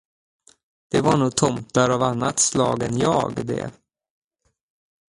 [0.89, 3.71] Det var nog tomtar av annat slag än jag, det.